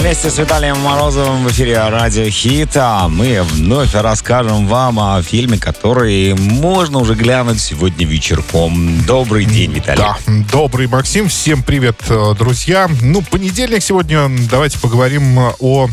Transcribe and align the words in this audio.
Вместе 0.00 0.28
с 0.28 0.38
Виталием 0.38 0.78
Морозовым 0.80 1.44
в 1.44 1.50
эфире 1.52 1.78
Радио 1.88 2.28
Хит, 2.28 2.70
а 2.76 3.08
мы 3.08 3.42
вновь 3.42 3.94
расскажем 3.94 4.66
вам 4.66 4.98
о 4.98 5.22
фильме, 5.22 5.56
который 5.56 6.34
можно 6.34 6.98
уже 6.98 7.14
глянуть 7.14 7.60
сегодня 7.60 8.04
вечерком. 8.04 9.00
Добрый 9.06 9.44
день, 9.46 9.72
Виталий. 9.72 10.02
Да, 10.02 10.16
добрый, 10.52 10.88
Максим. 10.88 11.28
Всем 11.28 11.62
привет, 11.62 11.96
э, 12.10 12.34
друзья. 12.36 12.88
Ну, 13.00 13.22
понедельник 13.22 13.82
сегодня. 13.82 14.28
Давайте 14.50 14.78
поговорим 14.78 15.38
о 15.60 15.88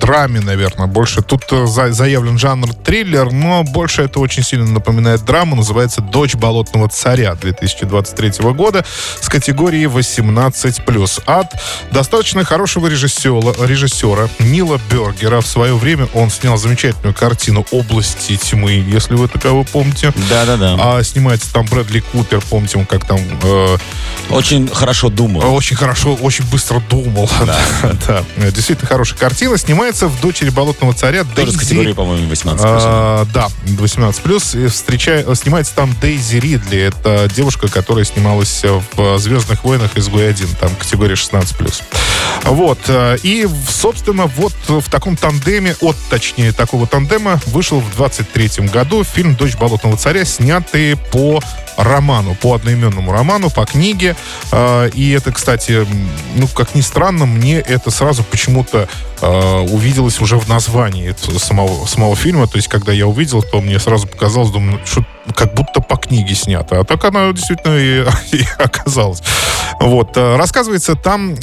драме, 0.00 0.40
наверное. 0.40 0.86
Больше 0.86 1.22
тут 1.22 1.42
э, 1.50 1.66
за- 1.66 1.92
заявлен 1.92 2.38
жанр 2.38 2.72
триллер, 2.72 3.30
но 3.30 3.62
больше 3.64 4.02
это 4.02 4.20
очень 4.20 4.42
сильно 4.42 4.66
напоминает 4.66 5.22
драму. 5.24 5.56
Называется 5.56 6.00
«Дочь 6.00 6.34
болотного 6.34 6.88
царя» 6.88 7.34
2023 7.34 8.52
года 8.52 8.84
с 9.20 9.28
категории 9.28 9.86
18+. 9.86 11.22
От 11.26 11.46
достаточно 11.90 12.44
хорошего 12.44 12.75
режиссера, 12.84 13.52
режиссера 13.66 14.28
Нила 14.38 14.78
Бергера. 14.90 15.40
В 15.40 15.46
свое 15.46 15.74
время 15.76 16.08
он 16.12 16.30
снял 16.30 16.56
замечательную 16.58 17.14
картину 17.14 17.64
«Области 17.70 18.36
тьмы», 18.36 18.72
если 18.72 19.14
вы 19.14 19.28
таково 19.28 19.62
помните. 19.64 20.12
Да-да-да. 20.28 20.76
А 20.78 21.02
снимается 21.02 21.52
там 21.52 21.64
Брэдли 21.66 22.00
Купер, 22.00 22.42
помните, 22.50 22.78
он 22.78 22.86
как 22.86 23.06
там 23.06 23.18
э, 23.42 23.76
Очень 24.30 24.68
хорошо 24.68 25.08
думал. 25.08 25.54
очень 25.54 25.76
хорошо, 25.76 26.14
очень 26.14 26.44
быстро 26.50 26.80
думал. 26.90 27.30
Да. 27.46 28.24
Действительно 28.50 28.88
хорошая 28.88 29.18
картина. 29.18 29.56
Снимается 29.56 30.08
в 30.08 30.20
«Дочери 30.20 30.50
болотного 30.50 30.92
царя» 30.92 31.24
Тоже 31.24 31.52
с 31.52 31.54
Дейзи- 31.54 31.58
категории, 31.58 31.92
по-моему, 31.92 32.28
18 32.28 32.64
а, 32.66 33.26
да, 33.32 33.48
18 33.78 34.22
плюс. 34.22 34.54
Встреча... 34.70 35.24
Снимается 35.34 35.74
там 35.74 35.94
Дейзи 36.00 36.36
Ридли. 36.36 36.78
Это 36.80 37.28
девушка, 37.34 37.68
которая 37.68 38.04
снималась 38.04 38.62
в 38.96 39.18
Звездных 39.18 39.64
войнах 39.64 39.96
изгой 39.96 40.28
1. 40.28 40.48
Там 40.60 40.74
категория 40.76 41.14
16 41.16 41.56
плюс. 41.56 41.82
Вот. 42.56 42.78
э, 42.88 43.18
И, 43.22 43.46
собственно, 43.68 44.24
вот 44.24 44.54
в 44.66 44.90
таком 44.90 45.14
тандеме, 45.18 45.76
от, 45.82 45.94
точнее, 46.08 46.52
такого 46.52 46.86
тандема 46.86 47.38
вышел 47.48 47.80
в 47.80 47.96
23 47.96 48.66
году 48.68 49.04
фильм 49.04 49.34
«Дочь 49.34 49.56
болотного 49.56 49.98
царя», 49.98 50.24
снятый 50.24 50.96
по 50.96 51.42
роману, 51.76 52.34
по 52.34 52.54
одноименному 52.54 53.12
роману, 53.12 53.50
по 53.50 53.64
книге. 53.66 54.16
Э, 54.52 54.88
И 54.94 55.10
это, 55.10 55.32
кстати, 55.32 55.86
ну, 56.36 56.46
как 56.48 56.74
ни 56.74 56.80
странно, 56.80 57.26
мне 57.26 57.58
это 57.58 57.90
сразу 57.90 58.22
почему-то 58.24 58.88
э, 59.20 59.58
увиделось 59.70 60.20
уже 60.20 60.38
в 60.38 60.48
названии 60.48 61.14
самого, 61.38 61.86
самого 61.86 62.16
фильма. 62.16 62.46
То 62.46 62.56
есть, 62.56 62.68
когда 62.68 62.92
я 62.92 63.06
увидел, 63.06 63.42
то 63.42 63.60
мне 63.60 63.78
сразу 63.78 64.06
показалось, 64.06 64.50
думаю, 64.50 64.80
что 64.84 65.04
как 65.34 65.54
будто 65.54 65.80
по 65.80 65.96
книге 65.96 66.34
снято. 66.34 66.80
А 66.80 66.84
так 66.84 67.04
она 67.04 67.32
действительно 67.32 67.76
и, 67.76 68.04
и 68.36 68.44
оказалась. 68.58 69.22
Вот. 69.80 70.16
э, 70.16 70.36
Рассказывается 70.36 70.94
там, 70.94 71.34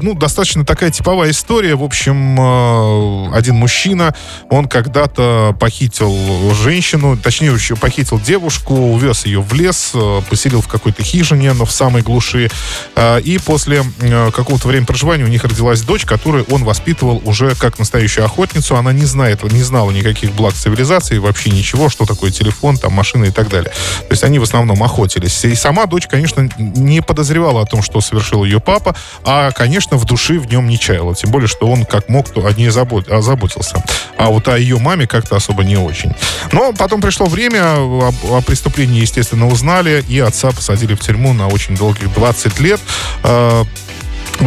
ну, 0.00 0.14
достаточно 0.14 0.64
такая 0.64 0.90
типовая 0.90 1.30
история. 1.30 1.74
В 1.74 1.82
общем, 1.82 3.32
один 3.34 3.56
мужчина, 3.56 4.14
он 4.50 4.66
когда-то 4.68 5.56
похитил 5.58 6.14
женщину, 6.54 7.16
точнее, 7.16 7.52
еще 7.52 7.76
похитил 7.76 8.20
девушку, 8.20 8.74
увез 8.74 9.26
ее 9.26 9.40
в 9.40 9.52
лес, 9.52 9.73
э, 9.94 10.22
поселил 10.28 10.60
в 10.60 10.68
какой-то 10.68 11.02
хижине, 11.02 11.52
но 11.52 11.64
в 11.64 11.72
самой 11.72 12.02
глуши. 12.02 12.50
Э, 12.96 13.20
И 13.20 13.38
после 13.38 13.84
э, 14.00 14.30
какого-то 14.30 14.68
времени 14.68 14.86
проживания 14.86 15.24
у 15.24 15.28
них 15.28 15.44
родилась 15.44 15.80
дочь, 15.82 16.04
которую 16.04 16.44
он 16.50 16.64
воспитывал 16.64 17.22
уже 17.24 17.54
как 17.54 17.78
настоящую 17.78 18.24
охотницу. 18.24 18.76
Она 18.76 18.92
не 18.92 19.04
знает, 19.04 19.42
не 19.52 19.62
знала 19.62 19.90
никаких 19.90 20.32
благ 20.32 20.54
цивилизации, 20.54 21.18
вообще 21.18 21.50
ничего, 21.50 21.88
что 21.88 22.06
такое 22.06 22.30
телефон, 22.30 22.76
там, 22.76 22.92
машина 22.92 23.24
и 23.24 23.30
так 23.30 23.48
далее. 23.48 23.72
То 24.00 24.12
есть 24.12 24.24
они 24.24 24.38
в 24.38 24.42
основном 24.42 24.82
охотились. 24.82 25.44
И 25.44 25.54
сама 25.54 25.86
дочь, 25.86 26.06
конечно, 26.06 26.48
не 26.58 27.00
подозревала 27.02 27.62
о 27.62 27.66
том, 27.66 27.82
что 27.82 28.00
совершил 28.00 28.44
ее 28.44 28.60
папа, 28.60 28.94
а, 29.24 29.50
конечно, 29.52 29.96
в 29.96 30.04
души 30.04 30.38
в 30.38 30.46
нем 30.46 30.68
не 30.68 30.78
чаяла. 30.78 31.14
Тем 31.14 31.30
более, 31.30 31.48
что 31.48 31.66
он 31.66 31.84
как 31.84 32.08
мог, 32.08 32.28
то 32.30 32.46
о 32.46 32.52
ней 32.52 32.68
забот- 32.68 33.10
озаботился. 33.10 33.82
А 34.16 34.30
вот 34.30 34.48
о 34.48 34.58
ее 34.58 34.78
маме 34.78 35.06
как-то 35.06 35.36
особо 35.36 35.64
не 35.64 35.76
очень. 35.76 36.12
Но 36.52 36.72
потом 36.72 37.00
пришло 37.00 37.26
время, 37.26 37.76
о, 37.76 38.12
о 38.30 38.40
преступлении, 38.40 39.00
естественно, 39.00 39.48
узнали, 39.48 40.04
и 40.08 40.18
отца 40.18 40.50
посадили 40.50 40.94
в 40.94 41.00
тюрьму 41.00 41.32
на 41.32 41.48
очень 41.48 41.76
долгих 41.76 42.12
20 42.12 42.60
лет. 42.60 42.80
Э, 43.22 43.64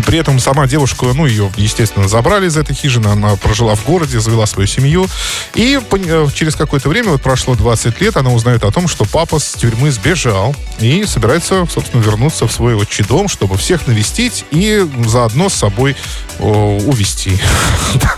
при 0.06 0.20
этом 0.20 0.40
сама 0.40 0.68
девушка, 0.68 1.06
ну, 1.14 1.26
ее, 1.26 1.52
естественно, 1.58 2.08
забрали 2.08 2.48
из 2.48 2.58
этой 2.58 2.76
хижины, 2.76 3.08
она 3.08 3.36
прожила 3.36 3.76
в 3.76 3.86
городе, 3.86 4.20
завела 4.20 4.46
свою 4.46 4.68
семью. 4.68 5.08
И 5.56 5.80
э, 5.80 6.28
через 6.34 6.56
какое-то 6.56 6.90
время, 6.90 7.12
вот 7.12 7.22
прошло 7.22 7.56
20 7.56 8.02
лет, 8.02 8.18
она 8.18 8.32
узнает 8.32 8.64
о 8.64 8.72
том, 8.72 8.88
что 8.88 9.06
папа 9.06 9.40
с 9.40 9.54
тюрьмы 9.54 9.92
сбежал 9.92 10.56
и 10.80 11.06
собирается, 11.06 11.66
собственно, 11.72 12.02
вернуться 12.02 12.48
в 12.48 12.52
свой 12.52 12.76
отчий 12.76 13.06
дом, 13.06 13.28
чтобы 13.28 13.58
всех 13.58 13.88
навестить 13.88 14.46
и 14.52 14.86
заодно 15.06 15.50
с 15.50 15.54
собой 15.54 15.96
о, 16.40 16.78
увезти. 16.86 17.38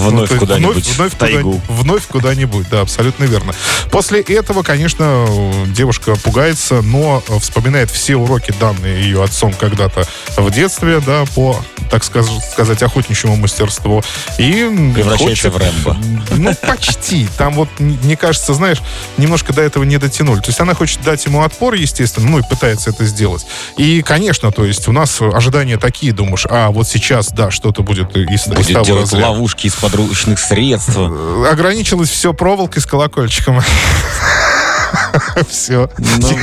Ну, 0.00 0.10
Вновь 0.10 0.30
есть 0.30 0.38
куда-нибудь 0.40 0.74
вновь- 0.84 0.96
вновь 0.96 1.12
в 1.12 1.16
тайгу. 1.16 1.52
куда- 1.52 1.62
вновь 1.68 2.06
куда-нибудь, 2.06 2.68
да, 2.70 2.80
абсолютно 2.80 3.24
верно. 3.24 3.54
После 3.90 4.20
этого, 4.20 4.62
конечно, 4.62 5.26
девушка 5.68 6.16
пугается, 6.16 6.82
но 6.82 7.22
вспоминает 7.40 7.90
все 7.90 8.16
уроки, 8.16 8.54
данные 8.58 9.02
ее 9.02 9.22
отцом 9.22 9.52
когда-то 9.52 10.06
в 10.36 10.50
детстве, 10.50 11.00
да, 11.04 11.24
по, 11.34 11.60
так 11.90 12.04
сказ- 12.04 12.28
сказать, 12.52 12.82
охотничьему 12.82 13.36
мастерству. 13.36 14.02
И 14.38 14.92
Превращается 14.94 15.50
хочет- 15.50 15.54
в 15.54 15.84
Рэмбо. 15.84 15.96
Ну, 16.36 16.54
почти. 16.66 17.26
Там 17.36 17.54
вот, 17.54 17.68
мне 17.78 18.16
кажется, 18.16 18.54
знаешь, 18.54 18.78
немножко 19.18 19.52
до 19.52 19.62
этого 19.62 19.84
не 19.84 19.98
дотянули. 19.98 20.38
То 20.40 20.48
есть 20.48 20.60
она 20.60 20.74
хочет 20.74 21.02
дать 21.02 21.24
ему 21.26 21.42
отпор, 21.42 21.74
естественно, 21.74 22.30
ну 22.30 22.38
и 22.38 22.42
пытается 22.42 22.90
это 22.90 23.04
сделать. 23.04 23.44
И, 23.76 24.00
конечно, 24.02 24.52
то 24.52 24.64
есть 24.64 24.86
у 24.88 24.92
нас 24.92 25.20
ожидания 25.20 25.76
такие, 25.76 26.12
думаешь, 26.12 26.46
а 26.48 26.70
вот 26.70 26.88
сейчас, 26.88 27.30
да, 27.32 27.50
что-то 27.50 27.82
будет 27.82 28.16
из, 28.16 28.46
из 28.46 28.46
Будет 28.46 28.72
того 28.72 28.84
делать 28.84 29.02
разряда. 29.02 29.26
ловушки 29.30 29.66
из 29.66 29.74
подручных 29.90 30.38
средств. 30.38 30.96
Ограничилось 30.96 32.10
все 32.10 32.32
проволокой 32.32 32.80
с 32.80 32.86
колокольчиком. 32.86 33.60
Все. 35.48 35.90
Ну, 35.98 36.38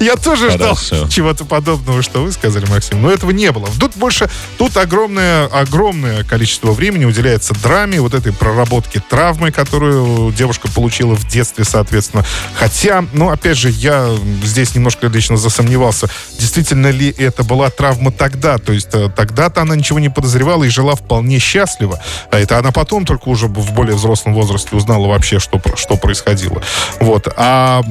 Я 0.00 0.16
тоже 0.16 0.50
ждал 0.50 0.76
чего-то 1.08 1.44
подобного, 1.44 2.02
что 2.02 2.22
вы 2.22 2.32
сказали, 2.32 2.66
Максим. 2.66 3.02
Но 3.02 3.10
этого 3.10 3.30
не 3.30 3.50
было. 3.52 3.68
Тут 3.78 3.96
больше, 3.96 4.28
тут 4.58 4.76
огромное, 4.76 5.46
огромное 5.46 6.24
количество 6.24 6.72
времени 6.72 7.04
уделяется 7.04 7.54
драме, 7.54 8.00
вот 8.00 8.14
этой 8.14 8.32
проработке 8.32 9.00
травмы, 9.00 9.52
которую 9.52 10.32
девушка 10.32 10.68
получила 10.68 11.14
в 11.14 11.26
детстве, 11.26 11.64
соответственно. 11.64 12.24
Хотя, 12.54 13.04
ну, 13.12 13.30
опять 13.30 13.56
же, 13.56 13.70
я 13.70 14.10
здесь 14.42 14.74
немножко 14.74 15.06
лично 15.06 15.36
засомневался, 15.36 16.08
действительно 16.38 16.88
ли 16.90 17.14
это 17.16 17.44
была 17.44 17.70
травма 17.70 18.12
тогда. 18.12 18.58
То 18.58 18.72
есть 18.72 18.88
э, 18.92 19.10
тогда-то 19.14 19.62
она 19.62 19.76
ничего 19.76 19.98
не 19.98 20.08
подозревала 20.08 20.64
и 20.64 20.68
жила 20.68 20.94
вполне 20.94 21.38
счастливо. 21.38 22.00
А 22.30 22.38
это 22.38 22.58
она 22.58 22.72
потом 22.72 23.04
только 23.04 23.28
уже 23.28 23.46
в 23.46 23.72
более 23.72 23.96
взрослом 23.96 24.34
возрасте 24.34 24.76
узнала 24.76 25.06
вообще, 25.08 25.38
что, 25.38 25.60
что 25.76 25.96
происходило. 25.96 26.62
Вот. 27.00 27.28
А 27.36 27.82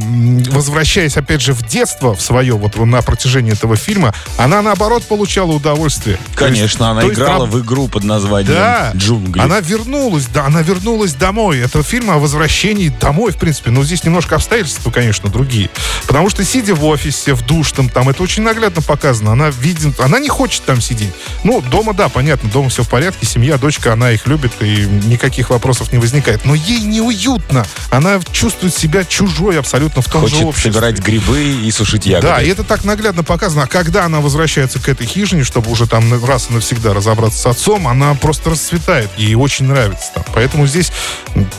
возвращаясь, 0.50 1.18
опять 1.18 1.42
же, 1.42 1.54
в 1.54 1.66
детство, 1.68 2.16
в 2.16 2.22
свое, 2.22 2.54
вот 2.56 2.76
на 2.78 3.02
протяжении 3.02 3.54
этого 3.54 3.76
фильма, 3.76 4.14
она, 4.38 4.62
наоборот, 4.62 5.04
получала 5.04 5.52
удовольствие. 5.52 6.18
То 6.18 6.22
есть- 6.22 6.56
конечно, 6.58 6.90
она 6.92 7.04
есть 7.04 7.16
играла 7.16 7.46
раб- 7.46 7.54
в 7.54 7.62
игру 7.62 7.88
под 7.88 8.04
названием 8.04 8.54
да, 8.54 8.92
«Джунгли». 8.96 9.40
она 9.40 9.60
вернулась, 9.60 10.28
да, 10.28 10.46
она 10.46 10.62
вернулась 10.62 11.14
домой. 11.14 11.60
Это 11.60 11.84
фильм 11.84 12.10
о 12.12 12.18
возвращении 12.18 12.90
домой, 12.90 13.32
в 13.32 13.38
принципе. 13.38 13.72
Но 13.72 13.84
здесь 13.84 14.04
немножко 14.04 14.36
обстоятельства, 14.36 14.92
конечно, 14.92 15.30
другие. 15.30 15.70
Потому 16.08 16.30
что, 16.30 16.44
сидя 16.44 16.76
в 16.76 16.86
офисе, 16.86 17.34
в 17.34 17.46
душном, 17.46 17.90
там, 17.90 18.10
это 18.10 18.22
очень 18.24 18.44
наглядно 18.44 18.82
показано. 18.82 19.32
Она 19.32 19.50
видит, 19.50 20.00
она 20.00 20.20
не 20.20 20.30
хочет 20.30 20.64
там 20.66 20.82
сидеть. 20.82 21.12
Ну, 21.44 21.62
дома, 21.62 21.94
да, 21.94 22.10
понятно, 22.10 22.50
дома 22.50 22.70
все 22.70 22.84
в 22.84 22.90
порядке, 22.90 23.26
семья, 23.26 23.58
дочка, 23.58 23.94
она 23.94 24.12
их 24.12 24.28
любит, 24.28 24.52
и 24.62 24.86
никаких 25.06 25.50
вопросов 25.50 25.92
не 25.92 25.98
возникает. 26.00 26.46
Но 26.46 26.56
ей 26.56 26.82
неуютно. 26.82 27.66
Она 27.92 28.20
чувствует 28.32 28.65
себя 28.74 29.04
чужой 29.04 29.60
абсолютно 29.60 30.02
в 30.02 30.06
том 30.10 30.22
же 30.28 30.32
Хочет 30.36 30.46
обществе. 30.48 30.72
собирать 30.72 31.00
грибы 31.00 31.42
и 31.64 31.72
сушить 31.72 32.06
ягоды. 32.06 32.28
Да, 32.28 32.42
и 32.42 32.48
это 32.50 32.64
так 32.64 32.84
наглядно 32.86 33.24
показано. 33.24 33.64
А 33.64 33.68
когда 33.68 34.06
она 34.06 34.22
возвращается 34.22 34.80
к 34.80 34.88
этой 34.90 35.06
хижине, 35.08 35.44
чтобы 35.44 35.72
уже 35.72 35.88
там 35.88 36.24
раз 36.26 36.48
и 36.50 36.54
навсегда 36.54 36.94
разобраться 36.94 37.38
с 37.40 37.46
отцом, 37.46 37.88
она 37.88 38.14
просто 38.16 38.50
расцветает. 38.52 39.10
Ей 39.18 39.36
очень 39.36 39.66
нравится 39.66 40.12
там. 40.14 40.24
Поэтому 40.34 40.68
здесь 40.68 40.92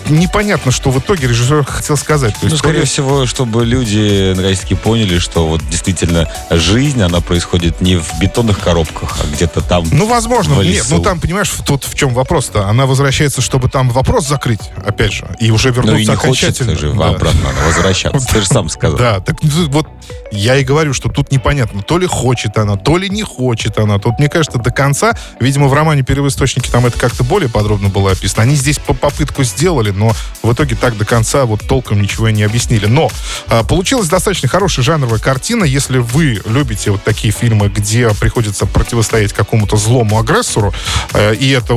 непонятно, 0.08 0.73
что 0.73 0.91
в 0.91 0.99
итоге 0.99 1.29
режиссер 1.29 1.64
хотел 1.64 1.97
сказать. 1.97 2.32
То 2.35 2.41
Ну, 2.43 2.49
есть, 2.49 2.58
скорее 2.58 2.75
то 2.76 2.81
ли- 2.81 2.87
всего, 2.87 3.26
чтобы 3.26 3.64
люди 3.64 4.32
наконец-таки 4.35 4.75
поняли, 4.75 5.19
что 5.19 5.47
вот 5.47 5.61
действительно 5.69 6.31
жизнь, 6.50 7.03
она 7.03 7.20
происходит 7.20 7.81
не 7.81 7.97
в 7.97 8.19
бетонных 8.20 8.58
коробках, 8.61 9.19
а 9.23 9.26
где-то 9.35 9.61
там. 9.61 9.85
Ну, 9.91 10.06
возможно. 10.06 10.61
Нет, 10.62 10.87
ну 10.91 11.00
там, 11.00 11.20
понимаешь, 11.20 11.53
тут 11.67 11.85
в 11.85 11.94
чем 11.94 12.14
вопрос-то? 12.14 12.67
Она 12.69 12.87
возвращается, 12.87 13.41
чтобы 13.41 13.69
там 13.69 13.91
вопрос 13.91 14.26
закрыть, 14.26 14.61
опять 14.85 15.12
же, 15.12 15.26
и 15.38 15.50
уже 15.50 15.69
вернуться 15.70 15.93
ну 15.93 15.99
и 15.99 16.06
не 16.06 16.12
окончательно. 16.12 16.76
же. 16.76 16.93
Обратно 17.04 17.50
она 17.50 17.66
возвращаться. 17.66 18.26
Ты 18.32 18.40
же 18.40 18.46
сам 18.46 18.69
сказал. 18.69 18.98
Да, 18.98 19.20
так 19.20 19.37
вот 19.43 19.87
я 20.31 20.56
и 20.56 20.64
говорю, 20.64 20.93
что 20.93 21.08
тут 21.08 21.31
непонятно, 21.31 21.82
то 21.82 21.99
ли 21.99 22.06
хочет 22.06 22.58
она, 22.58 22.76
то 22.76 22.96
ли 22.99 23.08
не 23.08 23.23
хочет 23.23 23.78
она. 23.78 23.99
Тут, 23.99 24.19
мне 24.19 24.28
кажется, 24.28 24.58
до 24.58 24.70
конца, 24.70 25.12
видимо, 25.40 25.69
в 25.69 25.75
романе 25.75 26.02
«Первоисточники» 26.02 26.70
там 26.70 26.87
это 26.87 26.99
как-то 26.99 27.25
более 27.25 27.49
подробно 27.49 27.88
было 27.88 28.12
описано. 28.12 28.43
Они 28.43 28.55
здесь 28.55 28.78
по 28.78 28.94
попытку 28.94 29.43
сделали, 29.44 29.90
но 29.90 30.12
в 30.43 30.52
итоге 30.52 30.76
так 30.76 30.96
до 30.96 31.05
конца 31.05 31.44
вот 31.44 31.67
толком 31.67 32.00
ничего 32.00 32.28
и 32.28 32.32
не 32.32 32.43
объяснили. 32.43 32.87
Но 32.87 33.11
а, 33.49 33.62
получилась 33.64 34.08
достаточно 34.08 34.49
хорошая 34.49 34.84
жанровая 34.84 35.19
картина. 35.19 35.64
Если 35.64 35.99
вы 35.99 36.40
любите 36.46 36.90
вот 36.90 37.05
такие 37.05 37.32
фильмы, 37.32 37.69
где 37.69 38.11
приходится 38.11 38.67
противостоять 38.67 39.32
какому-то 39.32 39.76
злому 39.76 40.19
агрессору, 40.19 40.72
э, 41.12 41.34
и 41.34 41.50
это 41.50 41.75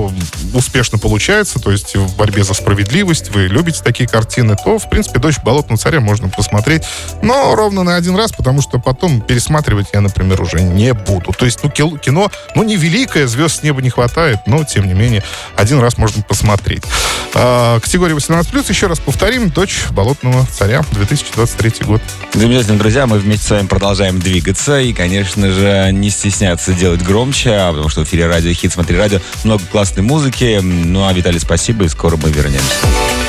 успешно 0.53 0.97
получается, 0.97 1.59
то 1.59 1.71
есть 1.71 1.95
в 1.95 2.15
борьбе 2.15 2.43
за 2.43 2.53
справедливость, 2.53 3.29
вы 3.29 3.47
любите 3.47 3.81
такие 3.83 4.07
картины, 4.07 4.55
то, 4.63 4.79
в 4.79 4.89
принципе, 4.89 5.19
«Дочь 5.19 5.39
болотного 5.43 5.77
царя» 5.77 5.99
можно 5.99 6.29
посмотреть, 6.29 6.83
но 7.21 7.55
ровно 7.55 7.83
на 7.83 7.95
один 7.95 8.15
раз, 8.15 8.31
потому 8.39 8.61
что 8.61 8.79
потом 8.79 9.19
пересматривать 9.19 9.87
я, 9.91 9.99
например, 9.99 10.41
уже 10.41 10.61
не 10.61 10.93
буду. 10.93 11.33
То 11.33 11.43
есть, 11.43 11.59
ну, 11.61 11.69
кино, 11.69 12.31
ну, 12.55 12.63
не 12.63 12.77
великое, 12.77 13.27
звезд 13.27 13.59
с 13.59 13.63
неба 13.63 13.81
не 13.81 13.89
хватает, 13.89 14.37
но, 14.45 14.63
тем 14.63 14.87
не 14.87 14.93
менее, 14.93 15.25
один 15.57 15.79
раз 15.79 15.97
можно 15.97 16.23
посмотреть. 16.23 16.83
А, 17.33 17.81
категория 17.81 18.15
18+, 18.15 18.69
еще 18.69 18.87
раз 18.87 18.99
повторим, 18.99 19.49
«Дочь 19.49 19.87
болотного 19.89 20.45
царя», 20.45 20.85
2023 20.91 21.85
год. 21.85 22.01
Замечательно, 22.33 22.79
друзья, 22.79 23.07
мы 23.07 23.19
вместе 23.19 23.45
с 23.45 23.49
вами 23.49 23.67
продолжаем 23.67 24.19
двигаться 24.21 24.79
и, 24.79 24.93
конечно 24.93 25.51
же, 25.51 25.89
не 25.91 26.09
стесняться 26.09 26.71
делать 26.71 27.01
громче, 27.01 27.51
а 27.51 27.71
потому 27.71 27.89
что 27.89 28.05
в 28.05 28.07
эфире 28.07 28.27
радио 28.27 28.53
Хит, 28.53 28.71
смотри 28.71 28.97
радио, 28.97 29.19
много 29.43 29.63
классной 29.69 30.03
музыки. 30.03 30.61
Ну 30.63 31.05
а 31.05 31.11
Виталий, 31.11 31.41
спасибо, 31.41 31.83
и 31.83 31.89
скоро 31.89 32.15
мы 32.15 32.29
вернемся. 32.29 33.28